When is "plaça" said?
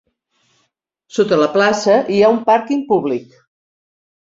1.57-1.99